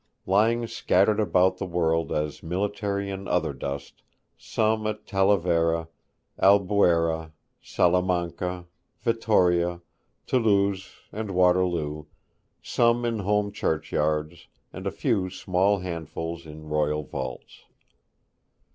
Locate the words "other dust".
3.29-4.01